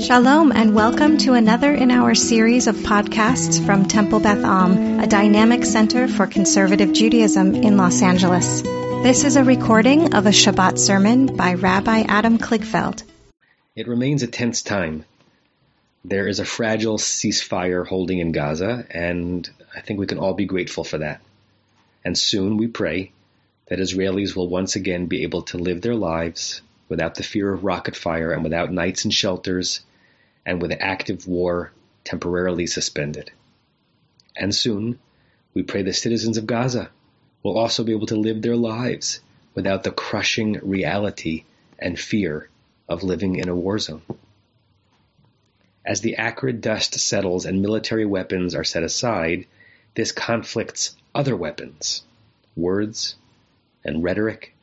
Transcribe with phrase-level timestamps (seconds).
[0.00, 5.06] Shalom and welcome to another in our series of podcasts from Temple Beth Am, a
[5.06, 8.62] dynamic center for conservative Judaism in Los Angeles.
[8.62, 13.02] This is a recording of a Shabbat sermon by Rabbi Adam Kligfeld.
[13.76, 15.04] It remains a tense time.
[16.02, 20.46] There is a fragile ceasefire holding in Gaza, and I think we can all be
[20.46, 21.20] grateful for that.
[22.06, 23.12] And soon, we pray,
[23.66, 27.64] that Israelis will once again be able to live their lives without the fear of
[27.64, 29.82] rocket fire and without nights in shelters
[30.44, 31.72] and with active war
[32.04, 33.30] temporarily suspended.
[34.36, 34.98] And soon,
[35.54, 36.90] we pray the citizens of Gaza
[37.42, 39.20] will also be able to live their lives
[39.54, 41.44] without the crushing reality
[41.78, 42.48] and fear
[42.88, 44.02] of living in a war zone.
[45.84, 49.46] As the acrid dust settles and military weapons are set aside,
[49.94, 52.04] this conflict's other weapons,
[52.54, 53.16] words
[53.84, 54.54] and rhetoric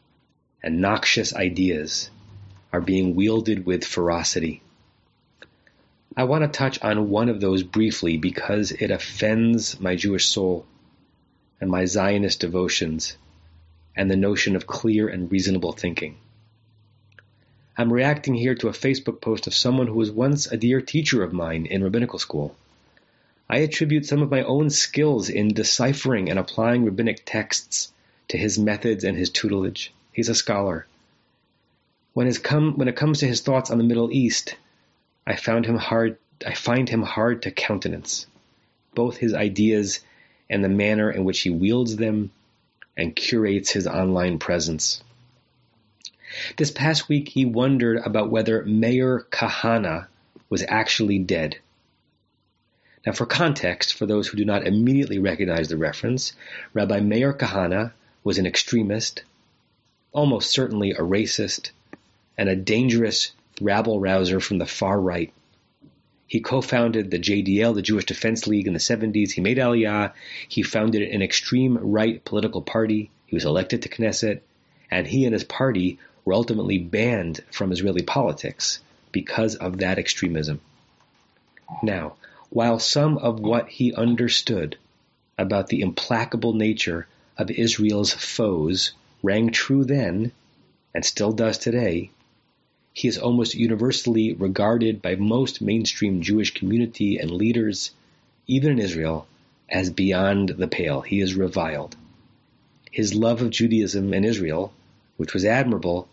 [0.63, 2.09] and noxious ideas,
[2.71, 4.62] are being wielded with ferocity.
[6.17, 10.65] I want to touch on one of those briefly because it offends my Jewish soul
[11.62, 13.15] and my Zionist devotions
[13.96, 16.18] and the notion of clear and reasonable thinking.
[17.77, 21.21] I'm reacting here to a Facebook post of someone who was once a dear teacher
[21.21, 22.55] of mine in rabbinical school.
[23.48, 27.93] I attribute some of my own skills in deciphering and applying rabbinic texts
[28.29, 29.93] to his methods and his tutelage.
[30.12, 30.88] He's a scholar.
[32.13, 34.55] When, come, when it comes to his thoughts on the Middle East,
[35.27, 36.17] I found him hard.
[36.45, 38.27] I find him hard to countenance,
[38.95, 39.99] both his ideas
[40.49, 42.31] and the manner in which he wields them
[42.95, 45.03] and curates his online presence.
[46.55, 50.07] This past week, he wondered about whether Meir Kahane
[50.49, 51.57] was actually dead.
[53.05, 56.31] Now, for context, for those who do not immediately recognize the reference,
[56.73, 57.91] Rabbi Meir Kahane
[58.23, 59.23] was an extremist,
[60.13, 61.71] almost certainly a racist,
[62.37, 65.34] and a dangerous rabble rouser from the far right.
[66.28, 69.31] He co-founded the JDL, the Jewish Defense League, in the 70s.
[69.31, 70.12] He made Aliyah.
[70.50, 73.09] He founded an extreme right political party.
[73.25, 74.41] He was elected to Knesset,
[74.91, 78.79] and he and his party were ultimately banned from Israeli politics
[79.13, 80.59] because of that extremism.
[81.81, 82.16] Now,
[82.50, 84.78] while some of what he understood
[85.38, 87.07] about the implacable nature
[87.38, 90.31] of Israel's foes rang true then,
[90.94, 92.09] and still does today,
[92.97, 97.91] he is almost universally regarded by most mainstream Jewish community and leaders,
[98.47, 99.28] even in Israel,
[99.69, 101.02] as beyond the pale.
[101.02, 101.96] He is reviled.
[102.90, 104.74] His love of Judaism and Israel,
[105.16, 106.08] which was admirable,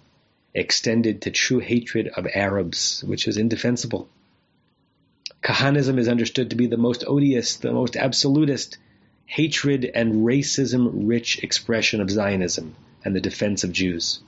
[0.53, 4.06] extended to true hatred of Arabs, which is indefensible.
[5.41, 8.77] Kahanism is understood to be the most odious, the most absolutist,
[9.25, 14.21] hatred and racism rich expression of Zionism and the defense of Jews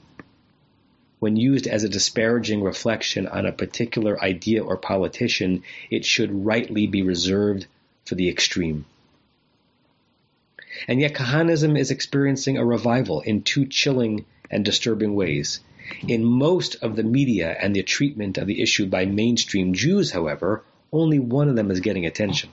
[1.19, 6.87] when used as a disparaging reflection on a particular idea or politician, it should rightly
[6.87, 7.66] be reserved
[8.04, 8.84] for the extreme.
[10.87, 15.60] And yet, Kahanism is experiencing a revival in two chilling and disturbing ways.
[16.06, 20.65] In most of the media and the treatment of the issue by mainstream Jews, however,
[20.93, 22.50] only one of them is getting attention.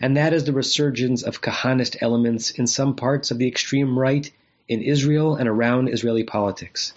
[0.00, 4.28] And that is the resurgence of Kahanist elements in some parts of the extreme right
[4.66, 6.92] in Israel and around Israeli politics.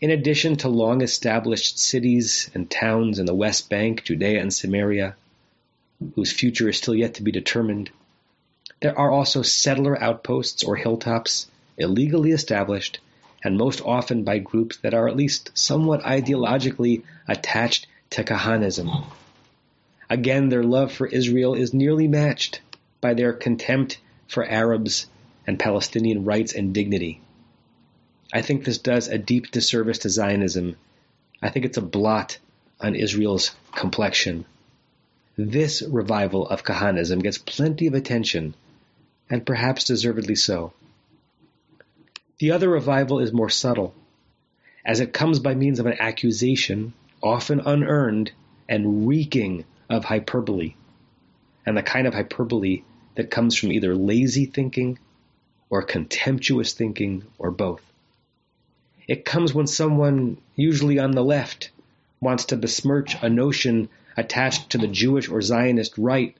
[0.00, 5.14] In addition to long established cities and towns in the West Bank, Judea and Samaria,
[6.14, 7.90] whose future is still yet to be determined,
[8.80, 12.98] there are also settler outposts or hilltops, illegally established,
[13.44, 18.88] and most often by groups that are at least somewhat ideologically attached to Kahanism.
[20.08, 22.62] Again, their love for Israel is nearly matched
[23.02, 25.08] by their contempt for Arabs
[25.46, 27.20] and Palestinian rights and dignity.
[28.32, 30.76] I think this does a deep disservice to Zionism.
[31.42, 32.38] I think it's a blot
[32.80, 34.44] on Israel's complexion.
[35.36, 38.54] This revival of Kahanism gets plenty of attention,
[39.28, 40.72] and perhaps deservedly so.
[42.38, 43.94] The other revival is more subtle,
[44.84, 46.92] as it comes by means of an accusation,
[47.22, 48.32] often unearned,
[48.68, 50.74] and reeking of hyperbole,
[51.66, 52.82] and the kind of hyperbole
[53.16, 54.98] that comes from either lazy thinking
[55.68, 57.82] or contemptuous thinking or both.
[59.10, 61.72] It comes when someone, usually on the left,
[62.20, 66.36] wants to besmirch a notion attached to the Jewish or Zionist right,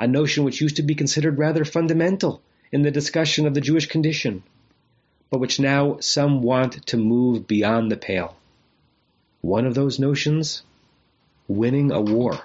[0.00, 2.40] a notion which used to be considered rather fundamental
[2.72, 4.42] in the discussion of the Jewish condition,
[5.28, 8.38] but which now some want to move beyond the pale.
[9.42, 10.62] One of those notions?
[11.46, 12.40] Winning a war.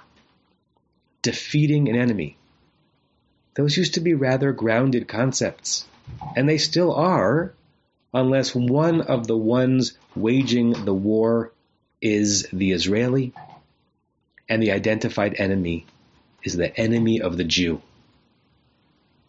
[1.22, 2.36] Defeating an enemy.
[3.54, 5.86] Those used to be rather grounded concepts,
[6.36, 7.54] and they still are
[8.14, 11.52] unless one of the ones waging the war
[12.00, 13.32] is the Israeli
[14.48, 15.86] and the identified enemy
[16.42, 17.80] is the enemy of the Jew.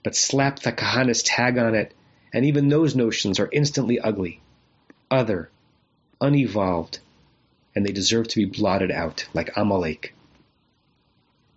[0.04, 1.94] But slap the Kahanist tag on it,
[2.34, 4.42] and even those notions are instantly ugly,
[5.10, 5.50] other,
[6.20, 7.00] unevolved,
[7.76, 10.14] and they deserve to be blotted out like Amalek.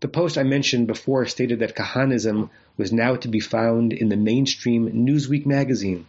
[0.00, 4.17] The post I mentioned before stated that Kahanism was now to be found in the
[4.17, 6.06] mainstream Newsweek magazine.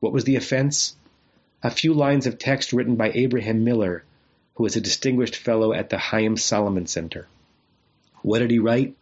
[0.00, 0.96] What was the offense?
[1.62, 4.04] A few lines of text written by Abraham Miller,
[4.54, 7.26] who was a distinguished fellow at the Haym Salomon Center.
[8.22, 8.96] What did he write?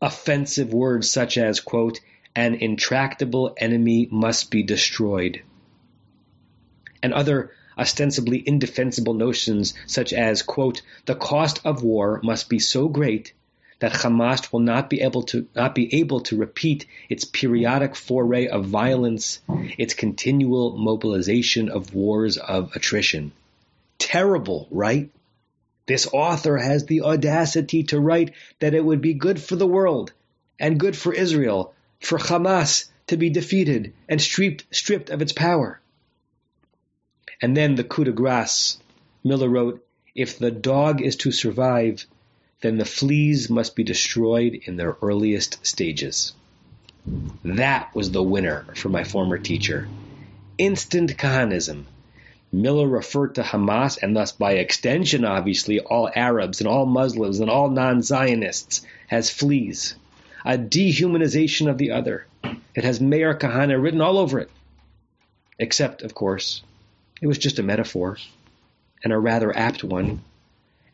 [0.00, 2.00] Offensive words such as, quote,
[2.36, 5.42] an intractable enemy must be destroyed,
[7.02, 12.88] and other ostensibly indefensible notions such as, quote, the cost of war must be so
[12.88, 13.32] great
[13.80, 18.46] that Hamas will not be able to not be able to repeat its periodic foray
[18.46, 19.40] of violence,
[19.78, 23.32] its continual mobilization of wars of attrition.
[23.98, 25.10] Terrible, right?
[25.86, 30.12] This author has the audacity to write that it would be good for the world
[30.58, 35.80] and good for Israel for Hamas to be defeated and stripped, stripped of its power.
[37.42, 38.78] And then the coup de grace.
[39.22, 39.84] Miller wrote,
[40.14, 42.06] If the dog is to survive,
[42.64, 46.32] then the fleas must be destroyed in their earliest stages.
[47.44, 49.86] That was the winner for my former teacher.
[50.56, 51.84] Instant Kahanism.
[52.50, 57.50] Miller referred to Hamas and thus by extension, obviously, all Arabs and all Muslims and
[57.50, 58.80] all non Zionists
[59.10, 59.94] as fleas.
[60.46, 62.24] A dehumanization of the other.
[62.74, 64.50] It has Meir Kahane written all over it.
[65.58, 66.62] Except, of course,
[67.20, 68.16] it was just a metaphor,
[69.02, 70.22] and a rather apt one,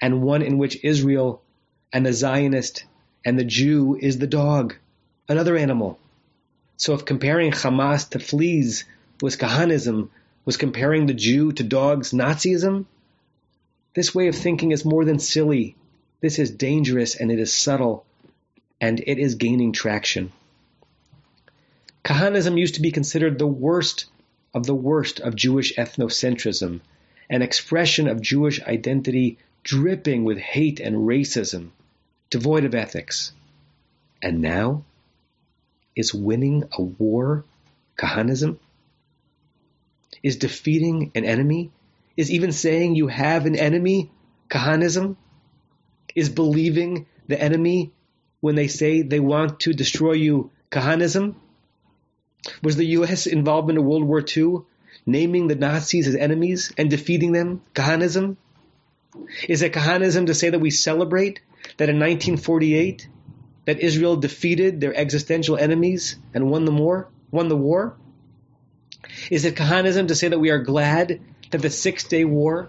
[0.01, 1.43] and one in which Israel
[1.93, 2.85] and the Zionist
[3.25, 4.77] and the Jew is the dog,
[5.29, 5.99] another animal.
[6.77, 8.85] So if comparing Hamas to fleas
[9.21, 10.11] was Kahanism,
[10.45, 12.87] was comparing the Jew to dogs Nazism?
[13.95, 15.77] This way of thinking is more than silly.
[16.21, 18.05] This is dangerous and it is subtle,
[18.81, 20.33] and it is gaining traction.
[22.05, 24.07] Kahanism used to be considered the worst
[24.55, 26.81] of the worst of Jewish ethnocentrism,
[27.29, 31.71] an expression of Jewish identity dripping with hate and racism,
[32.31, 33.32] devoid of ethics.
[34.23, 34.85] And now?
[35.97, 37.44] Is winning a war
[37.99, 38.59] Kahanism?
[40.23, 41.71] Is defeating an enemy?
[42.17, 44.11] Is even saying you have an enemy
[44.49, 45.17] Kahanism?
[46.15, 47.93] Is believing the enemy
[48.41, 51.35] when they say they want to destroy you Kahanism?
[52.62, 53.26] Was the U.S.
[53.26, 54.61] involvement in World War II
[55.06, 58.37] naming the Nazis as enemies and defeating them Kahanism?
[59.49, 61.41] Is it Kahanism to say that we celebrate
[61.77, 63.09] that in 1948
[63.67, 67.09] that Israel defeated their existential enemies and won the war?
[67.31, 67.97] Won the war?
[69.31, 71.21] Is it Kahanism to say that we are glad
[71.51, 72.69] that the Six Day War,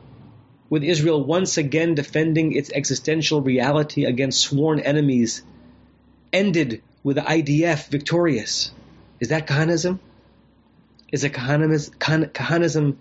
[0.70, 5.44] with Israel once again defending its existential reality against sworn enemies,
[6.32, 8.72] ended with the IDF victorious?
[9.20, 10.00] Is that Kahanism?
[11.12, 12.98] Is it Kahanism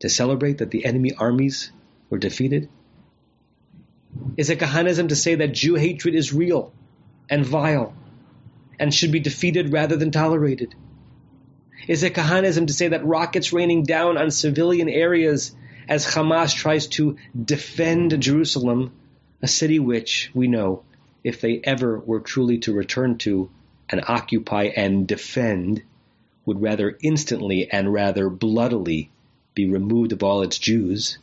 [0.00, 1.70] to celebrate that the enemy armies
[2.10, 2.68] were defeated?
[4.36, 6.72] Is it Kahanism to say that Jew hatred is real
[7.30, 7.94] and vile
[8.78, 10.74] and should be defeated rather than tolerated?
[11.86, 15.54] Is it Kahanism to say that rockets raining down on civilian areas
[15.88, 18.92] as Hamas tries to defend Jerusalem,
[19.42, 20.82] a city which, we know,
[21.22, 23.50] if they ever were truly to return to,
[23.88, 25.82] and occupy and defend
[26.46, 29.10] would rather instantly and rather bloodily
[29.54, 31.18] be removed of all its Jews.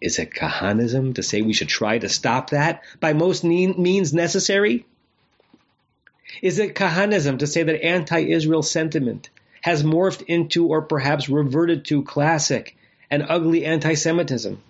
[0.00, 4.84] Is it Kahanism to say we should try to stop that by most means necessary?
[6.42, 9.30] Is it Kahanism to say that anti Israel sentiment
[9.62, 12.76] has morphed into or perhaps reverted to classic
[13.10, 14.60] and ugly anti Semitism?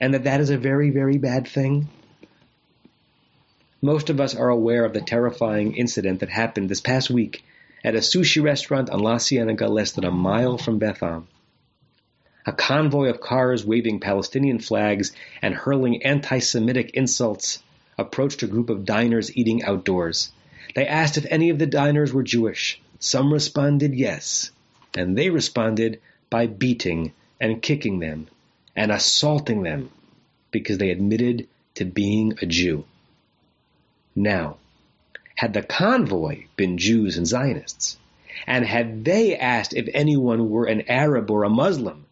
[0.00, 1.88] And that that is a very, very bad thing?
[3.80, 7.44] Most of us are aware of the terrifying incident that happened this past week
[7.84, 11.28] at a sushi restaurant on La Cienega less than a mile from Beth Am.
[12.48, 15.12] A convoy of cars waving Palestinian flags
[15.42, 17.62] and hurling anti-Semitic insults
[17.98, 20.32] approached a group of diners eating outdoors.
[20.74, 22.80] They asked if any of the diners were Jewish.
[23.00, 24.50] Some responded yes,
[24.96, 26.00] and they responded
[26.30, 28.28] by beating and kicking them
[28.74, 29.90] and assaulting them
[30.50, 32.86] because they admitted to being a Jew.
[34.16, 34.56] Now,
[35.34, 37.98] had the convoy been Jews and Zionists,
[38.46, 42.06] and had they asked if anyone were an Arab or a Muslim,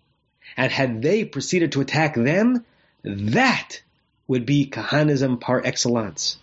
[0.56, 2.64] and had they proceeded to attack them,
[3.02, 3.80] that
[4.26, 6.38] would be Kahanism par excellence.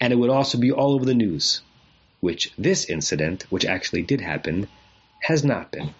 [0.00, 1.60] And it would also be all over the news,
[2.20, 4.68] which this incident, which actually did happen,
[5.20, 5.94] has not been.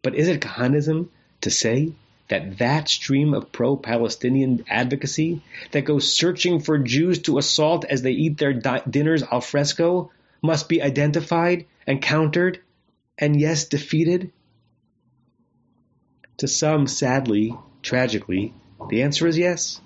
[0.00, 1.10] But is it Kahanism
[1.42, 1.92] to say
[2.28, 8.12] that that stream of pro-Palestinian advocacy that goes searching for Jews to assault as they
[8.12, 10.10] eat their di- dinners al fresco
[10.40, 12.60] must be identified and countered
[13.18, 14.32] and yes, defeated?
[16.38, 18.54] To some, sadly, tragically,
[18.88, 19.80] the answer is yes.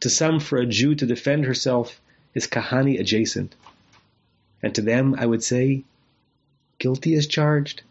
[0.00, 2.00] To some, for a Jew to defend herself
[2.34, 3.54] is Kahane adjacent.
[4.62, 5.84] And to them, I would say,
[6.78, 7.82] guilty as charged.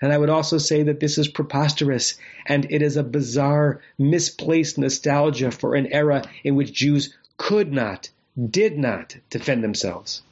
[0.00, 2.14] And I would also say that this is preposterous
[2.46, 8.10] and it is a bizarre, misplaced nostalgia for an era in which Jews could not,
[8.50, 10.22] did not defend themselves.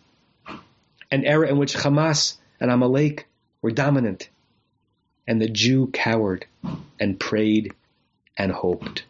[1.10, 3.28] An era in which Hamas and Amalek
[3.62, 4.28] were dominant,
[5.30, 6.44] and the Jew cowered
[6.98, 7.72] and prayed
[8.36, 9.04] and hoped.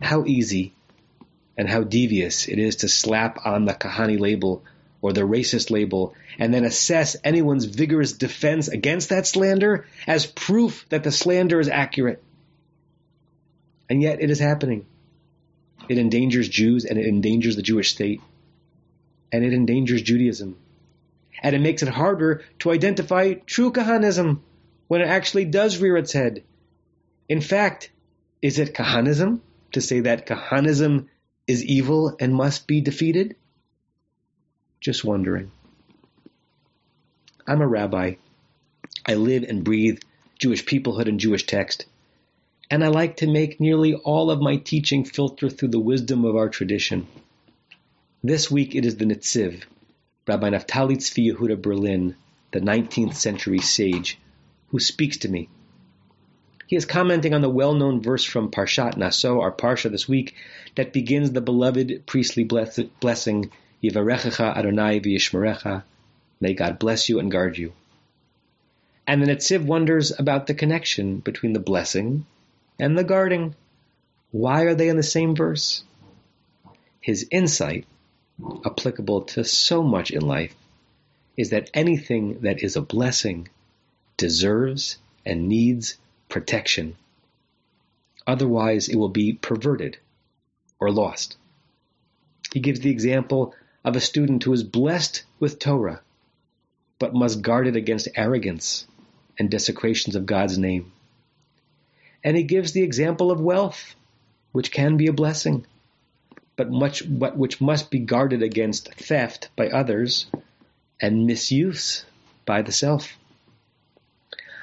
[0.00, 0.74] How easy
[1.56, 4.64] and how devious it is to slap on the Kahane label
[5.00, 10.84] or the racist label and then assess anyone's vigorous defense against that slander as proof
[10.88, 12.20] that the slander is accurate.
[13.88, 14.84] And yet it is happening.
[15.88, 18.20] It endangers Jews and it endangers the Jewish state.
[19.30, 20.56] And it endangers Judaism.
[21.42, 24.42] And it makes it harder to identify true Kahanism
[24.88, 26.42] when it actually does rear its head.
[27.28, 27.90] In fact,
[28.42, 29.40] is it Kahanism
[29.72, 31.08] to say that Kahanism
[31.46, 33.36] is evil and must be defeated?
[34.80, 35.50] Just wondering.
[37.46, 38.14] I'm a rabbi.
[39.06, 40.00] I live and breathe
[40.38, 41.86] Jewish peoplehood and Jewish text.
[42.70, 46.36] And I like to make nearly all of my teaching filter through the wisdom of
[46.36, 47.06] our tradition.
[48.22, 49.62] This week it is the Netziv,
[50.28, 52.14] Rabbi Naftali Tzvi Yehuda Berlin,
[52.52, 54.18] the 19th century sage,
[54.68, 55.48] who speaks to me.
[56.66, 60.34] He is commenting on the well-known verse from Parshat Naso, our parsha this week,
[60.74, 63.50] that begins the beloved priestly blessing,
[63.82, 65.82] Yivarechecha Adonai v'yishmerecha,
[66.40, 67.72] May God bless you and guard you.
[69.06, 72.26] And the Netziv wonders about the connection between the blessing
[72.78, 73.54] and the guarding.
[74.30, 75.82] Why are they in the same verse?
[77.00, 77.86] His insight,
[78.64, 80.54] applicable to so much in life,
[81.36, 83.48] is that anything that is a blessing
[84.16, 85.96] deserves and needs
[86.28, 86.96] protection.
[88.26, 89.96] Otherwise, it will be perverted
[90.78, 91.36] or lost.
[92.52, 93.54] He gives the example
[93.84, 96.02] of a student who is blessed with Torah
[96.98, 98.86] but must guard it against arrogance
[99.38, 100.92] and desecrations of God's name.
[102.24, 103.94] And he gives the example of wealth,
[104.52, 105.64] which can be a blessing,
[106.58, 106.80] but mm.
[106.80, 110.26] much but which must be guarded against theft by others
[111.00, 112.04] and misuse
[112.44, 113.16] by the self.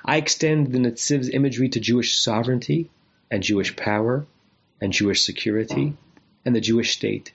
[0.03, 2.91] I extend the Netziv's imagery to Jewish sovereignty
[3.31, 4.27] and Jewish power
[4.79, 5.93] and Jewish security mm.
[6.43, 7.31] and the Jewish state.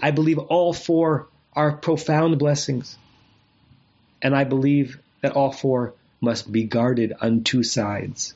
[0.00, 2.96] I believe all four are profound blessings
[4.22, 8.34] and I believe that all four must be guarded on two sides.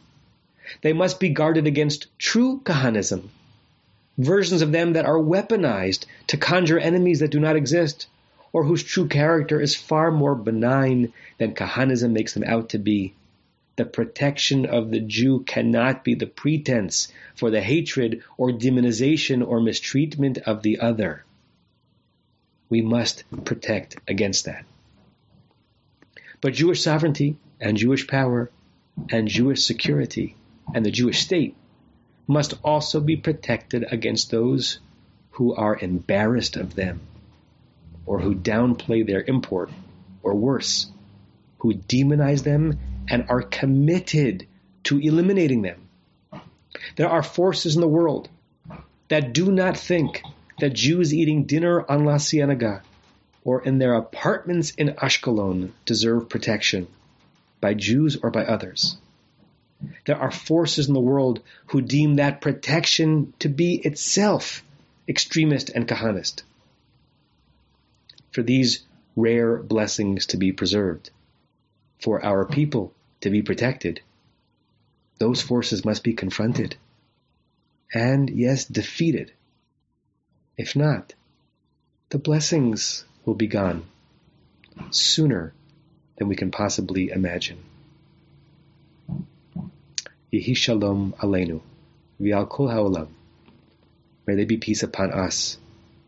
[0.82, 3.30] They must be guarded against true Kahanism,
[4.24, 8.06] versions of them that are weaponized to conjure enemies that do not exist,
[8.52, 13.14] or whose true character is far more benign than Kahanism makes them out to be.
[13.76, 19.60] The protection of the Jew cannot be the pretense for the hatred or demonization or
[19.60, 21.24] mistreatment of the other.
[22.68, 24.64] We must protect against that.
[26.40, 28.50] But Jewish sovereignty and Jewish power
[29.10, 30.36] and Jewish security
[30.74, 31.54] and the Jewish state
[32.30, 34.78] must also be protected against those
[35.32, 37.00] who are embarrassed of them
[38.06, 39.70] or who downplay their import
[40.22, 40.86] or worse,
[41.58, 44.46] who demonize them and are committed
[44.84, 45.88] to eliminating them.
[46.96, 48.28] There are forces in the world
[49.08, 50.22] that do not think
[50.60, 52.82] that Jews eating dinner on La Cienega
[53.44, 56.86] or in their apartments in Ashkelon deserve protection
[57.60, 58.98] by Jews or by others.
[60.04, 64.62] There are forces in the world who deem that protection to be itself
[65.08, 66.42] extremist and Kahanist.
[68.32, 68.84] For these
[69.16, 71.10] rare blessings to be preserved,
[72.00, 74.00] for our people to be protected,
[75.18, 76.76] those forces must be confronted
[77.92, 79.32] and, yes, defeated.
[80.56, 81.14] If not,
[82.10, 83.84] the blessings will be gone
[84.90, 85.52] sooner
[86.16, 87.58] than we can possibly imagine.
[90.32, 91.60] Yehi Shalom Aleinu,
[92.20, 93.08] V'al Kol Ha'olam.
[94.26, 95.58] May there be peace upon us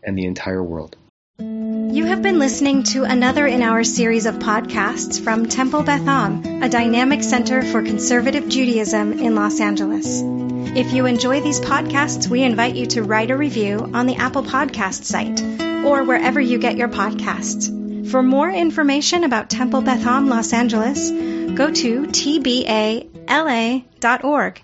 [0.04, 0.94] and the entire world.
[1.40, 6.62] You have been listening to another in our series of podcasts from Temple Beth Am,
[6.62, 10.22] a dynamic center for conservative Judaism in Los Angeles.
[10.22, 14.44] If you enjoy these podcasts, we invite you to write a review on the Apple
[14.44, 15.42] Podcast site
[15.84, 18.10] or wherever you get your podcasts.
[18.10, 23.11] For more information about Temple Beth Am Los Angeles, go to tbamls.org.
[23.32, 24.60] la.org.